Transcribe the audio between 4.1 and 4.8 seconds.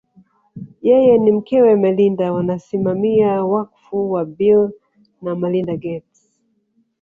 wa Bill